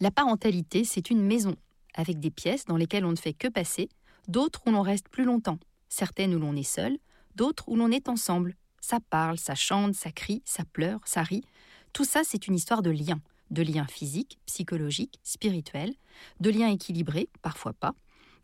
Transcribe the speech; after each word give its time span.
La 0.00 0.10
parentalité, 0.10 0.82
c'est 0.82 1.10
une 1.10 1.24
maison 1.24 1.54
avec 1.94 2.18
des 2.18 2.32
pièces 2.32 2.64
dans 2.64 2.76
lesquelles 2.76 3.04
on 3.04 3.12
ne 3.12 3.16
fait 3.16 3.34
que 3.34 3.46
passer, 3.46 3.88
d'autres 4.26 4.62
où 4.66 4.72
l'on 4.72 4.82
reste 4.82 5.08
plus 5.08 5.22
longtemps, 5.22 5.60
certaines 5.88 6.34
où 6.34 6.40
l'on 6.40 6.56
est 6.56 6.64
seul, 6.64 6.98
d'autres 7.36 7.68
où 7.68 7.76
l'on 7.76 7.92
est 7.92 8.08
ensemble. 8.08 8.56
Ça 8.80 8.98
parle, 9.10 9.38
ça 9.38 9.54
chante, 9.54 9.94
ça 9.94 10.10
crie, 10.10 10.42
ça 10.44 10.64
pleure, 10.64 10.98
ça 11.04 11.22
rit. 11.22 11.44
Tout 11.92 12.04
ça, 12.04 12.22
c'est 12.24 12.48
une 12.48 12.56
histoire 12.56 12.82
de 12.82 12.90
liens 12.90 13.20
de 13.50 13.62
liens 13.62 13.86
physiques, 13.86 14.38
psychologiques, 14.46 15.20
spirituels, 15.22 15.94
de 16.40 16.50
liens 16.50 16.68
équilibrés, 16.68 17.28
parfois 17.42 17.72
pas, 17.72 17.94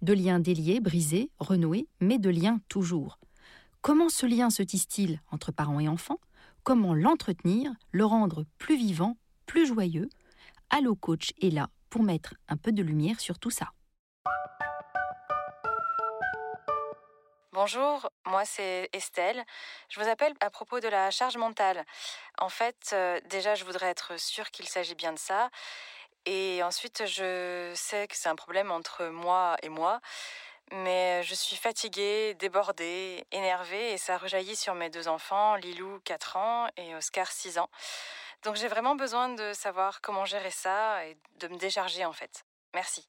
de 0.03 0.13
liens 0.13 0.41
déliés, 0.41 0.81
brisés, 0.81 1.31
renoués, 1.39 1.87
mais 2.01 2.19
de 2.19 2.31
liens 2.31 2.61
toujours. 2.69 3.19
Comment 3.81 4.09
ce 4.09 4.27
lien 4.27 4.51
se 4.51 4.63
tisse-t-il 4.63 5.21
entre 5.31 5.53
parents 5.53 5.81
et 5.81 5.89
enfants? 5.89 6.19
Comment 6.65 6.95
l'entretenir, 6.95 7.73
le 7.93 8.05
rendre 8.05 8.45
plus 8.59 8.77
vivant, 8.77 9.17
plus 9.47 9.67
joyeux? 9.67 10.09
Allo 10.71 10.97
Coach 10.97 11.33
est 11.41 11.51
là 11.51 11.71
pour 11.89 12.03
mettre 12.03 12.35
un 12.49 12.57
peu 12.57 12.73
de 12.73 12.83
lumière 12.83 13.21
sur 13.21 13.39
tout 13.39 13.51
ça. 13.51 13.71
Bonjour, 17.57 18.11
moi 18.27 18.45
c'est 18.45 18.91
Estelle. 18.93 19.43
Je 19.89 19.99
vous 19.99 20.07
appelle 20.07 20.35
à 20.41 20.51
propos 20.51 20.79
de 20.79 20.89
la 20.89 21.11
charge 21.11 21.39
mentale. 21.39 21.87
En 22.39 22.51
fait, 22.51 22.91
euh, 22.93 23.19
déjà, 23.31 23.55
je 23.55 23.65
voudrais 23.65 23.87
être 23.87 24.21
sûre 24.21 24.51
qu'il 24.51 24.69
s'agit 24.69 24.95
bien 24.95 25.15
de 25.15 25.19
ça. 25.19 25.49
Et 26.27 26.63
ensuite, 26.63 27.05
je 27.07 27.73
sais 27.75 28.09
que 28.09 28.15
c'est 28.15 28.29
un 28.29 28.37
problème 28.37 28.71
entre 28.71 29.07
moi 29.07 29.57
et 29.63 29.71
moi. 29.71 30.03
Mais 30.71 31.23
je 31.23 31.35
suis 31.35 31.57
fatiguée, 31.57 32.35
débordée, 32.35 33.25
énervée 33.33 33.95
et 33.95 33.97
ça 33.97 34.19
rejaillit 34.19 34.57
sur 34.57 34.75
mes 34.75 34.91
deux 34.91 35.09
enfants, 35.09 35.55
Lilou 35.55 35.99
4 36.05 36.37
ans 36.37 36.67
et 36.77 36.95
Oscar 36.95 37.27
6 37.27 37.57
ans. 37.57 37.71
Donc 38.45 38.57
j'ai 38.57 38.69
vraiment 38.69 38.97
besoin 38.97 39.31
de 39.31 39.55
savoir 39.55 40.03
comment 40.03 40.27
gérer 40.27 40.51
ça 40.51 41.07
et 41.07 41.17
de 41.41 41.49
me 41.49 41.57
décharger 41.57 42.05
en 42.05 42.13
fait. 42.13 42.45
Merci. 42.75 43.09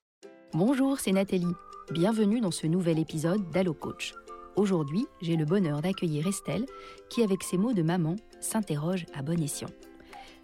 Bonjour, 0.53 1.01
c'est 1.01 1.11
Nathalie. 1.11 1.53
Bienvenue 1.91 2.39
dans 2.39 2.51
ce 2.51 2.65
nouvel 2.65 2.97
épisode 2.97 3.51
d'Allo 3.51 3.73
Coach. 3.73 4.13
Aujourd'hui, 4.57 5.05
j'ai 5.21 5.35
le 5.35 5.45
bonheur 5.45 5.83
d'accueillir 5.83 6.25
Estelle, 6.25 6.65
qui, 7.11 7.21
avec 7.21 7.43
ses 7.43 7.59
mots 7.59 7.73
de 7.73 7.83
maman, 7.83 8.15
s'interroge 8.41 9.05
à 9.13 9.21
bon 9.21 9.39
escient. 9.39 9.69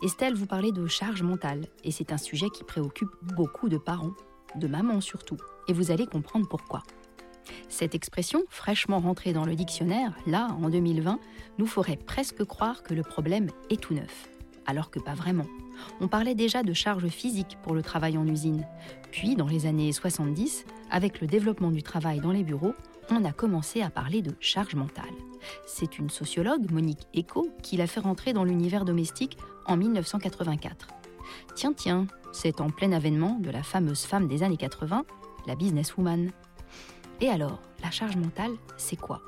Estelle, 0.04 0.36
vous 0.36 0.46
parlez 0.46 0.72
de 0.72 0.86
charge 0.86 1.24
mentale, 1.24 1.66
et 1.84 1.90
c'est 1.90 2.12
un 2.12 2.20
sujet 2.20 2.50
qui 2.52 2.64
préoccupe 2.64 3.10
beaucoup 3.36 3.70
de 3.70 3.80
parents, 3.80 4.14
de 4.56 4.68
mamans 4.68 5.02
surtout, 5.02 5.38
et 5.68 5.74
vous 5.74 5.90
allez 5.90 6.06
comprendre 6.06 6.48
pourquoi. 6.48 6.84
Cette 7.70 7.96
expression, 7.96 8.44
fraîchement 8.50 9.00
rentrée 9.00 9.34
dans 9.34 9.46
le 9.46 9.56
dictionnaire, 9.56 10.16
là, 10.28 10.56
en 10.62 10.70
2020, 10.70 11.20
nous 11.58 11.68
ferait 11.68 11.98
presque 11.98 12.44
croire 12.44 12.84
que 12.84 12.94
le 12.94 13.02
problème 13.02 13.50
est 13.72 13.82
tout 13.82 13.96
neuf, 13.96 14.30
alors 14.68 14.92
que 14.92 15.00
pas 15.00 15.16
vraiment. 15.16 15.48
On 16.02 16.08
parlait 16.08 16.36
déjà 16.36 16.62
de 16.62 16.74
charge 16.74 17.08
physique 17.08 17.58
pour 17.64 17.74
le 17.74 17.82
travail 17.82 18.20
en 18.20 18.28
usine. 18.28 18.68
Puis, 19.10 19.36
dans 19.36 19.48
les 19.48 19.66
années 19.66 19.92
70, 19.92 20.66
avec 20.92 21.20
le 21.20 21.26
développement 21.26 21.72
du 21.72 21.82
travail 21.82 22.20
dans 22.20 22.32
les 22.32 22.44
bureaux, 22.44 22.76
on 23.10 23.26
a 23.26 23.32
commencé 23.32 23.82
à 23.82 23.90
parler 23.90 24.22
de 24.22 24.34
charge 24.40 24.76
mentale. 24.76 25.06
C'est 25.66 25.98
une 26.00 26.10
sociologue, 26.10 26.72
Monique 26.72 27.08
Eco, 27.16 27.50
qui 27.62 27.78
l'a 27.78 27.88
fait 27.88 28.00
rentrer 28.00 28.34
dans 28.34 28.44
l'univers 28.44 28.86
domestique 28.86 29.38
en 29.66 29.78
1984. 29.78 30.88
Tiens, 31.56 31.74
tiens, 31.74 32.08
c'est 32.32 32.62
en 32.62 32.70
plein 32.70 32.92
avènement 32.92 33.38
de 33.40 33.50
la 33.50 33.64
fameuse 33.64 34.04
femme 34.04 34.28
des 34.28 34.44
années 34.44 34.58
80, 34.58 35.06
la 35.48 35.56
businesswoman. 35.56 36.32
Et 37.22 37.30
alors, 37.30 37.62
la 37.82 37.92
charge 37.92 38.16
mentale, 38.16 38.52
c'est 38.78 38.96
quoi? 38.96 39.22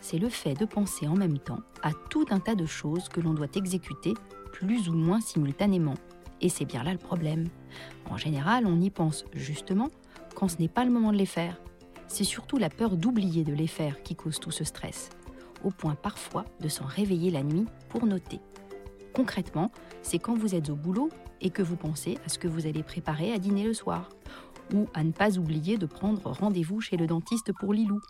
C'est 0.00 0.18
le 0.18 0.28
fait 0.28 0.54
de 0.54 0.64
penser 0.64 1.06
en 1.06 1.14
même 1.14 1.38
temps 1.38 1.60
à 1.82 1.92
tout 2.08 2.26
un 2.30 2.40
tas 2.40 2.54
de 2.54 2.66
choses 2.66 3.08
que 3.08 3.20
l'on 3.20 3.34
doit 3.34 3.54
exécuter 3.54 4.14
plus 4.52 4.88
ou 4.88 4.94
moins 4.94 5.20
simultanément. 5.20 5.94
Et 6.40 6.48
c'est 6.48 6.64
bien 6.64 6.82
là 6.82 6.92
le 6.92 6.98
problème. 6.98 7.48
En 8.08 8.16
général, 8.16 8.66
on 8.66 8.80
y 8.80 8.90
pense 8.90 9.24
justement 9.34 9.90
quand 10.34 10.48
ce 10.48 10.56
n'est 10.58 10.68
pas 10.68 10.84
le 10.84 10.90
moment 10.90 11.12
de 11.12 11.18
les 11.18 11.26
faire, 11.26 11.60
c'est 12.10 12.24
surtout 12.24 12.58
la 12.58 12.68
peur 12.68 12.96
d'oublier 12.96 13.44
de 13.44 13.52
les 13.52 13.68
faire 13.68 14.02
qui 14.02 14.16
cause 14.16 14.40
tout 14.40 14.50
ce 14.50 14.64
stress, 14.64 15.10
au 15.64 15.70
point 15.70 15.94
parfois 15.94 16.44
de 16.60 16.68
s'en 16.68 16.84
réveiller 16.84 17.30
la 17.30 17.44
nuit 17.44 17.66
pour 17.88 18.04
noter. 18.04 18.40
Concrètement, 19.14 19.70
c'est 20.02 20.18
quand 20.18 20.34
vous 20.34 20.56
êtes 20.56 20.70
au 20.70 20.74
boulot 20.74 21.08
et 21.40 21.50
que 21.50 21.62
vous 21.62 21.76
pensez 21.76 22.18
à 22.26 22.28
ce 22.28 22.38
que 22.38 22.48
vous 22.48 22.66
allez 22.66 22.82
préparer 22.82 23.32
à 23.32 23.38
dîner 23.38 23.64
le 23.64 23.74
soir, 23.74 24.08
ou 24.74 24.88
à 24.92 25.04
ne 25.04 25.12
pas 25.12 25.38
oublier 25.38 25.78
de 25.78 25.86
prendre 25.86 26.30
rendez-vous 26.32 26.80
chez 26.80 26.96
le 26.96 27.06
dentiste 27.06 27.52
pour 27.58 27.72
Lilou, 27.72 28.00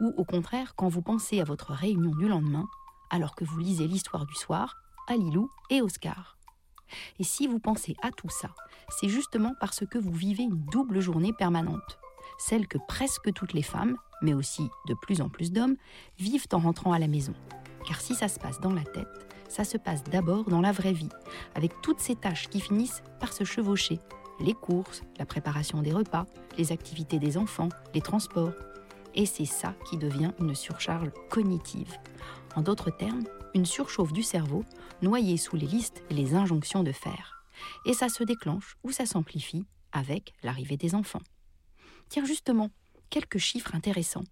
ou 0.00 0.14
au 0.16 0.24
contraire 0.24 0.74
quand 0.74 0.88
vous 0.88 1.02
pensez 1.02 1.38
à 1.38 1.44
votre 1.44 1.72
réunion 1.72 2.10
du 2.12 2.28
lendemain, 2.28 2.66
alors 3.10 3.34
que 3.34 3.44
vous 3.44 3.58
lisez 3.58 3.86
l'histoire 3.86 4.24
du 4.24 4.34
soir, 4.34 4.76
à 5.08 5.16
Lilou 5.16 5.50
et 5.68 5.82
Oscar. 5.82 6.38
Et 7.18 7.24
si 7.24 7.46
vous 7.46 7.58
pensez 7.58 7.96
à 8.02 8.10
tout 8.10 8.30
ça, 8.30 8.48
c'est 8.88 9.08
justement 9.08 9.52
parce 9.60 9.84
que 9.86 9.98
vous 9.98 10.12
vivez 10.12 10.44
une 10.44 10.64
double 10.70 11.00
journée 11.00 11.32
permanente 11.34 11.98
celle 12.38 12.66
que 12.66 12.78
presque 12.88 13.32
toutes 13.32 13.52
les 13.52 13.62
femmes, 13.62 13.96
mais 14.22 14.34
aussi 14.34 14.68
de 14.86 14.94
plus 14.94 15.20
en 15.20 15.28
plus 15.28 15.52
d'hommes, 15.52 15.76
vivent 16.18 16.46
en 16.52 16.58
rentrant 16.58 16.92
à 16.92 16.98
la 16.98 17.08
maison. 17.08 17.34
Car 17.86 18.00
si 18.00 18.14
ça 18.14 18.28
se 18.28 18.38
passe 18.38 18.60
dans 18.60 18.72
la 18.72 18.84
tête, 18.84 19.08
ça 19.48 19.64
se 19.64 19.76
passe 19.76 20.02
d'abord 20.04 20.44
dans 20.44 20.60
la 20.60 20.72
vraie 20.72 20.92
vie, 20.92 21.10
avec 21.54 21.80
toutes 21.82 22.00
ces 22.00 22.16
tâches 22.16 22.48
qui 22.48 22.60
finissent 22.60 23.02
par 23.20 23.32
se 23.32 23.44
chevaucher. 23.44 24.00
Les 24.40 24.54
courses, 24.54 25.02
la 25.18 25.26
préparation 25.26 25.82
des 25.82 25.92
repas, 25.92 26.26
les 26.56 26.72
activités 26.72 27.18
des 27.18 27.36
enfants, 27.36 27.68
les 27.94 28.00
transports. 28.00 28.52
Et 29.14 29.26
c'est 29.26 29.44
ça 29.44 29.74
qui 29.88 29.98
devient 29.98 30.32
une 30.40 30.54
surcharge 30.54 31.10
cognitive. 31.28 31.98
En 32.56 32.62
d'autres 32.62 32.90
termes, 32.90 33.24
une 33.54 33.66
surchauffe 33.66 34.12
du 34.12 34.22
cerveau 34.22 34.64
noyée 35.02 35.36
sous 35.36 35.56
les 35.56 35.66
listes 35.66 36.02
et 36.08 36.14
les 36.14 36.34
injonctions 36.34 36.82
de 36.82 36.92
faire. 36.92 37.44
Et 37.84 37.92
ça 37.92 38.08
se 38.08 38.24
déclenche 38.24 38.76
ou 38.82 38.90
ça 38.90 39.06
s'amplifie 39.06 39.66
avec 39.92 40.32
l'arrivée 40.42 40.76
des 40.76 40.94
enfants. 40.94 41.22
Tiens 42.12 42.26
justement, 42.26 42.68
quelques 43.08 43.38
chiffres 43.38 43.74
intéressants. 43.74 44.24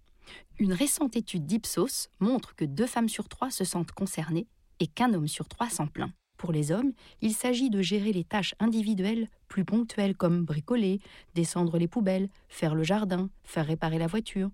Une 0.59 0.71
récente 0.71 1.15
étude 1.15 1.47
d'Ipsos 1.47 2.09
montre 2.19 2.53
que 2.53 2.63
deux 2.63 2.85
femmes 2.85 3.09
sur 3.09 3.27
trois 3.27 3.49
se 3.49 3.63
sentent 3.63 3.91
concernées 3.91 4.45
et 4.79 4.85
qu'un 4.85 5.11
homme 5.15 5.27
sur 5.27 5.47
trois 5.47 5.67
s'en 5.67 5.87
plaint. 5.87 6.11
Pour 6.37 6.51
les 6.51 6.71
hommes, 6.71 6.91
il 7.21 7.33
s'agit 7.33 7.71
de 7.71 7.81
gérer 7.81 8.13
les 8.13 8.23
tâches 8.23 8.53
individuelles 8.59 9.27
plus 9.47 9.65
ponctuelles 9.65 10.15
comme 10.15 10.45
bricoler, 10.45 10.99
descendre 11.33 11.79
les 11.79 11.87
poubelles, 11.87 12.29
faire 12.49 12.75
le 12.75 12.83
jardin, 12.83 13.31
faire 13.43 13.65
réparer 13.65 13.97
la 13.97 14.05
voiture. 14.05 14.51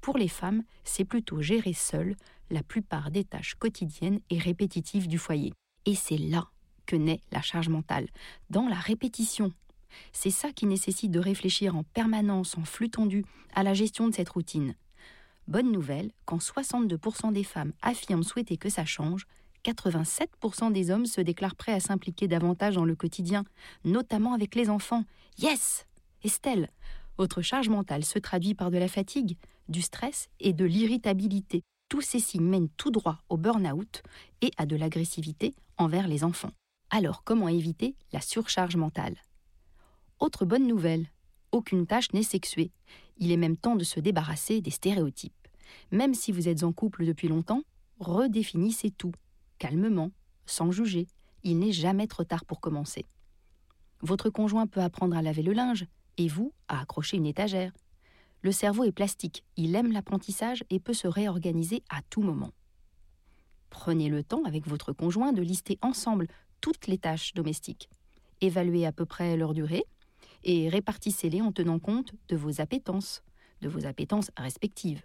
Pour 0.00 0.16
les 0.16 0.28
femmes, 0.28 0.62
c'est 0.84 1.04
plutôt 1.04 1.42
gérer 1.42 1.72
seule 1.72 2.14
la 2.48 2.62
plupart 2.62 3.10
des 3.10 3.24
tâches 3.24 3.56
quotidiennes 3.56 4.20
et 4.30 4.38
répétitives 4.38 5.08
du 5.08 5.18
foyer. 5.18 5.52
Et 5.84 5.96
c'est 5.96 6.16
là 6.16 6.46
que 6.86 6.94
naît 6.94 7.22
la 7.32 7.42
charge 7.42 7.70
mentale, 7.70 8.06
dans 8.50 8.68
la 8.68 8.78
répétition, 8.78 9.52
c'est 10.12 10.30
ça 10.30 10.52
qui 10.52 10.66
nécessite 10.66 11.10
de 11.10 11.20
réfléchir 11.20 11.76
en 11.76 11.82
permanence, 11.82 12.56
en 12.56 12.64
flux 12.64 12.90
tendu, 12.90 13.24
à 13.54 13.62
la 13.62 13.74
gestion 13.74 14.08
de 14.08 14.14
cette 14.14 14.28
routine. 14.28 14.74
Bonne 15.46 15.72
nouvelle, 15.72 16.10
quand 16.26 16.38
62% 16.38 17.32
des 17.32 17.44
femmes 17.44 17.72
affirment 17.80 18.22
souhaiter 18.22 18.56
que 18.56 18.68
ça 18.68 18.84
change, 18.84 19.26
87% 19.64 20.72
des 20.72 20.90
hommes 20.90 21.06
se 21.06 21.20
déclarent 21.20 21.56
prêts 21.56 21.72
à 21.72 21.80
s'impliquer 21.80 22.28
davantage 22.28 22.74
dans 22.74 22.84
le 22.84 22.94
quotidien, 22.94 23.44
notamment 23.84 24.34
avec 24.34 24.54
les 24.54 24.70
enfants. 24.70 25.04
Yes 25.38 25.86
Estelle 26.22 26.68
Votre 27.16 27.42
charge 27.42 27.68
mentale 27.68 28.04
se 28.04 28.18
traduit 28.18 28.54
par 28.54 28.70
de 28.70 28.78
la 28.78 28.88
fatigue, 28.88 29.36
du 29.68 29.82
stress 29.82 30.28
et 30.40 30.52
de 30.52 30.64
l'irritabilité. 30.64 31.62
Tous 31.88 32.02
ces 32.02 32.20
signes 32.20 32.48
mènent 32.48 32.68
tout 32.76 32.90
droit 32.90 33.18
au 33.28 33.36
burn-out 33.36 34.02
et 34.42 34.50
à 34.58 34.66
de 34.66 34.76
l'agressivité 34.76 35.54
envers 35.78 36.08
les 36.08 36.24
enfants. 36.24 36.52
Alors 36.90 37.24
comment 37.24 37.48
éviter 37.48 37.94
la 38.12 38.20
surcharge 38.20 38.76
mentale? 38.76 39.16
Autre 40.20 40.44
bonne 40.44 40.66
nouvelle, 40.66 41.06
aucune 41.52 41.86
tâche 41.86 42.12
n'est 42.12 42.22
sexuée. 42.22 42.70
Il 43.18 43.32
est 43.32 43.36
même 43.36 43.56
temps 43.56 43.76
de 43.76 43.84
se 43.84 44.00
débarrasser 44.00 44.60
des 44.60 44.70
stéréotypes. 44.70 45.32
Même 45.90 46.14
si 46.14 46.32
vous 46.32 46.48
êtes 46.48 46.62
en 46.62 46.72
couple 46.72 47.04
depuis 47.04 47.28
longtemps, 47.28 47.62
redéfinissez 48.00 48.90
tout, 48.90 49.12
calmement, 49.58 50.10
sans 50.46 50.70
juger. 50.70 51.06
Il 51.44 51.58
n'est 51.58 51.72
jamais 51.72 52.06
trop 52.06 52.24
tard 52.24 52.44
pour 52.44 52.60
commencer. 52.60 53.06
Votre 54.00 54.30
conjoint 54.30 54.66
peut 54.66 54.82
apprendre 54.82 55.16
à 55.16 55.22
laver 55.22 55.42
le 55.42 55.52
linge, 55.52 55.86
et 56.16 56.28
vous 56.28 56.52
à 56.66 56.80
accrocher 56.80 57.16
une 57.16 57.26
étagère. 57.26 57.72
Le 58.42 58.52
cerveau 58.52 58.84
est 58.84 58.92
plastique, 58.92 59.44
il 59.56 59.74
aime 59.74 59.92
l'apprentissage 59.92 60.64
et 60.70 60.80
peut 60.80 60.92
se 60.92 61.08
réorganiser 61.08 61.82
à 61.90 62.02
tout 62.10 62.22
moment. 62.22 62.52
Prenez 63.70 64.08
le 64.08 64.22
temps 64.22 64.44
avec 64.44 64.66
votre 64.66 64.92
conjoint 64.92 65.32
de 65.32 65.42
lister 65.42 65.78
ensemble 65.82 66.26
toutes 66.60 66.86
les 66.86 66.98
tâches 66.98 67.34
domestiques. 67.34 67.88
Évaluez 68.40 68.86
à 68.86 68.92
peu 68.92 69.06
près 69.06 69.36
leur 69.36 69.54
durée 69.54 69.84
et 70.48 70.70
répartissez-les 70.70 71.42
en 71.42 71.52
tenant 71.52 71.78
compte 71.78 72.14
de 72.28 72.36
vos 72.36 72.62
appétences, 72.62 73.22
de 73.60 73.68
vos 73.68 73.84
appétences 73.84 74.30
respectives. 74.34 75.02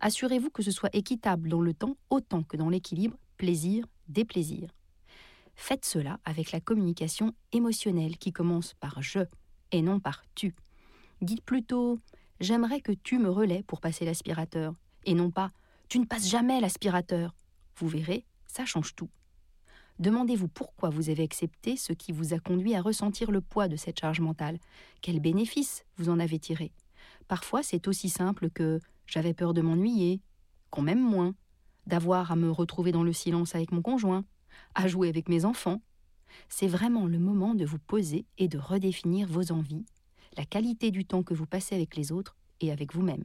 Assurez-vous 0.00 0.50
que 0.50 0.64
ce 0.64 0.72
soit 0.72 0.92
équitable 0.92 1.48
dans 1.48 1.60
le 1.60 1.72
temps 1.74 1.96
autant 2.10 2.42
que 2.42 2.56
dans 2.56 2.68
l'équilibre 2.68 3.16
plaisir-déplaisir. 3.36 4.68
Faites 5.54 5.84
cela 5.84 6.18
avec 6.24 6.50
la 6.50 6.60
communication 6.60 7.32
émotionnelle 7.52 8.18
qui 8.18 8.32
commence 8.32 8.74
par 8.74 9.00
je 9.00 9.20
et 9.70 9.80
non 9.80 10.00
par 10.00 10.24
tu. 10.34 10.56
Dites 11.22 11.44
plutôt 11.44 12.00
J'aimerais 12.40 12.80
que 12.80 12.92
tu 12.92 13.18
me 13.18 13.30
relais 13.30 13.62
pour 13.62 13.80
passer 13.80 14.04
l'aspirateur 14.04 14.74
et 15.04 15.14
non 15.14 15.30
pas 15.30 15.52
Tu 15.88 16.00
ne 16.00 16.04
passes 16.04 16.26
jamais 16.26 16.60
l'aspirateur. 16.60 17.36
Vous 17.76 17.86
verrez, 17.86 18.24
ça 18.48 18.64
change 18.64 18.96
tout. 18.96 19.10
Demandez-vous 20.00 20.48
pourquoi 20.48 20.88
vous 20.88 21.10
avez 21.10 21.22
accepté 21.22 21.76
ce 21.76 21.92
qui 21.92 22.10
vous 22.10 22.32
a 22.32 22.38
conduit 22.38 22.74
à 22.74 22.80
ressentir 22.80 23.30
le 23.30 23.42
poids 23.42 23.68
de 23.68 23.76
cette 23.76 24.00
charge 24.00 24.20
mentale. 24.20 24.58
Quels 25.02 25.20
bénéfices 25.20 25.84
vous 25.98 26.08
en 26.08 26.18
avez 26.18 26.38
tiré? 26.38 26.72
Parfois, 27.28 27.62
c'est 27.62 27.86
aussi 27.86 28.08
simple 28.08 28.48
que 28.48 28.80
j'avais 29.06 29.34
peur 29.34 29.52
de 29.52 29.60
m'ennuyer, 29.60 30.22
qu'on 30.70 30.80
m'aime 30.80 31.02
moins, 31.02 31.34
d'avoir 31.86 32.32
à 32.32 32.36
me 32.36 32.50
retrouver 32.50 32.92
dans 32.92 33.02
le 33.02 33.12
silence 33.12 33.54
avec 33.54 33.72
mon 33.72 33.82
conjoint, 33.82 34.24
à 34.74 34.88
jouer 34.88 35.10
avec 35.10 35.28
mes 35.28 35.44
enfants. 35.44 35.82
C'est 36.48 36.66
vraiment 36.66 37.06
le 37.06 37.18
moment 37.18 37.54
de 37.54 37.66
vous 37.66 37.78
poser 37.78 38.24
et 38.38 38.48
de 38.48 38.56
redéfinir 38.56 39.28
vos 39.28 39.52
envies, 39.52 39.84
la 40.38 40.46
qualité 40.46 40.90
du 40.90 41.04
temps 41.04 41.22
que 41.22 41.34
vous 41.34 41.46
passez 41.46 41.74
avec 41.74 41.94
les 41.94 42.10
autres 42.10 42.38
et 42.62 42.72
avec 42.72 42.94
vous-même. 42.94 43.24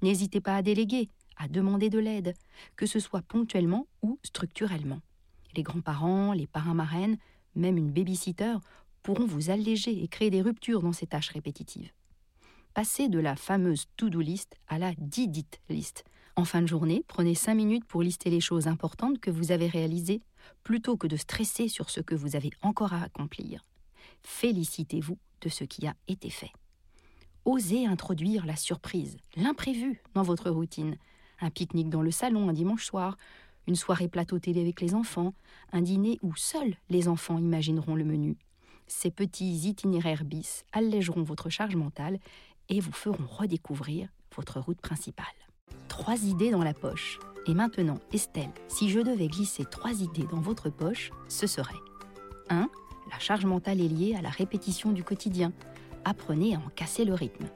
N'hésitez 0.00 0.40
pas 0.40 0.56
à 0.56 0.62
déléguer, 0.62 1.10
à 1.36 1.48
demander 1.48 1.90
de 1.90 1.98
l'aide, 1.98 2.32
que 2.76 2.86
ce 2.86 2.98
soit 2.98 3.20
ponctuellement 3.20 3.86
ou 4.00 4.18
structurellement. 4.22 5.02
Les 5.54 5.62
grands-parents, 5.62 6.32
les 6.32 6.46
parrains-marraines, 6.46 7.18
même 7.54 7.76
une 7.76 7.90
babysitter 7.90 8.56
pourront 9.02 9.26
vous 9.26 9.50
alléger 9.50 10.02
et 10.02 10.08
créer 10.08 10.30
des 10.30 10.42
ruptures 10.42 10.82
dans 10.82 10.92
ces 10.92 11.06
tâches 11.06 11.30
répétitives. 11.30 11.90
Passez 12.74 13.08
de 13.08 13.18
la 13.18 13.36
fameuse 13.36 13.86
to-do 13.96 14.20
list 14.20 14.56
à 14.68 14.78
la 14.78 14.94
did-it 14.96 15.60
list. 15.68 16.04
En 16.36 16.44
fin 16.44 16.62
de 16.62 16.66
journée, 16.66 17.04
prenez 17.06 17.34
cinq 17.34 17.54
minutes 17.54 17.84
pour 17.84 18.02
lister 18.02 18.30
les 18.30 18.40
choses 18.40 18.66
importantes 18.66 19.20
que 19.20 19.30
vous 19.30 19.52
avez 19.52 19.66
réalisées, 19.66 20.22
plutôt 20.62 20.96
que 20.96 21.06
de 21.06 21.16
stresser 21.16 21.68
sur 21.68 21.90
ce 21.90 22.00
que 22.00 22.14
vous 22.14 22.36
avez 22.36 22.50
encore 22.62 22.94
à 22.94 23.02
accomplir. 23.02 23.66
Félicitez-vous 24.22 25.18
de 25.42 25.48
ce 25.50 25.64
qui 25.64 25.86
a 25.86 25.94
été 26.08 26.30
fait. 26.30 26.52
Osez 27.44 27.86
introduire 27.86 28.46
la 28.46 28.56
surprise, 28.56 29.18
l'imprévu 29.36 30.00
dans 30.14 30.22
votre 30.22 30.48
routine. 30.48 30.96
Un 31.40 31.50
pique-nique 31.50 31.90
dans 31.90 32.02
le 32.02 32.12
salon 32.12 32.48
un 32.48 32.52
dimanche 32.52 32.84
soir, 32.84 33.18
une 33.66 33.76
soirée 33.76 34.08
plateau 34.08 34.38
télé 34.38 34.60
avec 34.60 34.80
les 34.80 34.94
enfants, 34.94 35.34
un 35.72 35.82
dîner 35.82 36.18
où 36.22 36.34
seuls 36.36 36.74
les 36.90 37.08
enfants 37.08 37.38
imagineront 37.38 37.94
le 37.94 38.04
menu. 38.04 38.36
Ces 38.86 39.10
petits 39.10 39.68
itinéraires 39.68 40.24
bis 40.24 40.64
allégeront 40.72 41.22
votre 41.22 41.48
charge 41.48 41.76
mentale 41.76 42.18
et 42.68 42.80
vous 42.80 42.92
feront 42.92 43.26
redécouvrir 43.26 44.08
votre 44.34 44.60
route 44.60 44.80
principale. 44.80 45.26
Trois 45.88 46.24
idées 46.24 46.50
dans 46.50 46.64
la 46.64 46.74
poche. 46.74 47.18
Et 47.46 47.54
maintenant, 47.54 47.98
Estelle, 48.12 48.52
si 48.68 48.88
je 48.88 49.00
devais 49.00 49.26
glisser 49.26 49.64
trois 49.64 50.00
idées 50.00 50.26
dans 50.30 50.40
votre 50.40 50.70
poche, 50.70 51.10
ce 51.28 51.46
serait 51.46 51.74
1. 52.50 52.68
La 53.10 53.18
charge 53.18 53.44
mentale 53.44 53.80
est 53.80 53.88
liée 53.88 54.14
à 54.16 54.22
la 54.22 54.30
répétition 54.30 54.92
du 54.92 55.02
quotidien. 55.02 55.52
Apprenez 56.04 56.54
à 56.54 56.58
en 56.58 56.70
casser 56.74 57.04
le 57.04 57.14
rythme. 57.14 57.46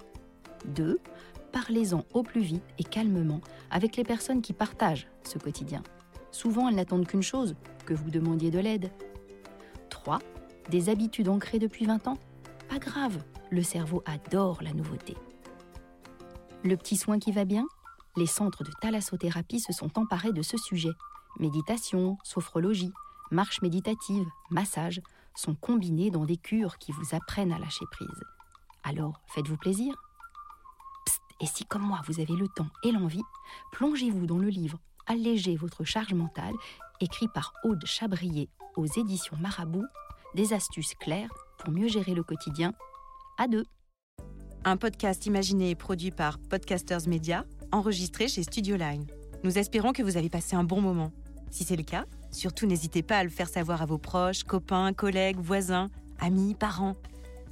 2. 0.67 0.99
Parlez-en 1.57 2.05
au 2.13 2.23
plus 2.23 2.43
vite 2.43 2.67
et 2.77 2.85
calmement 2.85 3.41
avec 3.71 3.97
les 3.97 4.05
personnes 4.05 4.43
qui 4.43 4.53
partagent 4.53 5.09
ce 5.25 5.39
quotidien. 5.39 5.83
Souvent, 6.31 6.69
elles 6.69 6.75
n'attendent 6.75 7.07
qu'une 7.07 7.23
chose, 7.23 7.57
que 7.87 7.95
vous 7.95 8.11
demandiez 8.11 8.51
de 8.51 8.59
l'aide. 8.59 8.93
3. 9.89 10.19
Des 10.69 10.91
habitudes 10.91 11.31
ancrées 11.31 11.59
depuis 11.59 11.87
20 11.87 12.09
ans 12.09 12.19
Pas 12.69 12.79
grave, 12.79 13.25
le 13.49 13.63
cerveau 13.63 14.03
adore 14.05 14.63
la 14.63 14.75
nouveauté. 14.75 15.17
Le 16.63 16.77
petit 16.77 16.99
soin 16.99 17.19
qui 17.19 17.33
va 17.33 17.47
bien? 17.47 17.65
Les 18.19 18.27
centres 18.27 18.63
de 18.63 18.73
thalassothérapie 18.83 19.61
se 19.61 19.73
sont 19.73 19.99
emparés 19.99 20.35
de 20.35 20.43
ce 20.43 20.59
sujet. 20.59 20.93
Méditation, 21.41 22.19
sophrologie, 22.23 22.93
marche 23.31 23.63
méditative, 23.63 24.27
massage 24.51 25.01
sont 25.35 25.55
combinés 25.55 26.11
dans 26.11 26.27
des 26.27 26.37
cures 26.37 26.77
qui 26.77 26.93
vous 26.93 27.17
apprennent 27.17 27.53
à 27.53 27.59
lâcher 27.59 27.87
prise. 27.91 28.25
Alors, 28.85 29.23
faites-vous 29.29 29.57
plaisir? 29.57 29.95
Et 31.41 31.47
si 31.47 31.65
comme 31.65 31.83
moi 31.83 32.01
vous 32.07 32.21
avez 32.21 32.35
le 32.35 32.49
temps 32.49 32.69
et 32.83 32.93
l'envie, 32.93 33.23
plongez-vous 33.73 34.27
dans 34.27 34.39
le 34.39 34.49
livre 34.49 34.79
Alléger 35.07 35.57
votre 35.57 35.85
charge 35.85 36.15
mentale, 36.15 36.55
écrit 37.01 37.29
par 37.29 37.53
Aude 37.65 37.85
Chabrier 37.85 38.49
aux 38.77 38.87
éditions 38.87 39.37
Marabout, 39.37 39.87
des 40.35 40.53
astuces 40.53 40.95
claires 40.95 41.31
pour 41.59 41.73
mieux 41.73 41.89
gérer 41.89 42.15
le 42.15 42.23
quotidien 42.23 42.73
à 43.39 43.49
deux. 43.49 43.65
Un 44.65 44.77
podcast 44.77 45.27
imaginé 45.27 45.71
et 45.71 45.75
produit 45.75 46.11
par 46.11 46.39
Podcasters 46.39 47.07
Media, 47.07 47.45
enregistré 47.71 48.27
chez 48.27 48.43
Studio 48.43 48.77
Line. 48.77 49.07
Nous 49.45 49.59
espérons 49.59 49.93
que 49.93 50.03
vous 50.03 50.17
avez 50.17 50.29
passé 50.29 50.57
un 50.57 50.65
bon 50.65 50.81
moment. 50.81 51.13
Si 51.51 51.63
c'est 51.63 51.77
le 51.77 51.85
cas, 51.85 52.05
surtout 52.33 52.67
n'hésitez 52.67 53.03
pas 53.03 53.19
à 53.19 53.25
le 53.25 53.31
faire 53.31 53.49
savoir 53.49 53.83
à 53.83 53.87
vos 53.87 53.99
proches, 53.99 54.43
copains, 54.43 54.93
collègues, 54.93 55.39
voisins, 55.39 55.89
amis, 56.19 56.55
parents. 56.55 56.97